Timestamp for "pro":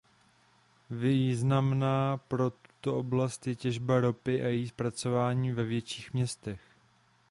2.17-2.49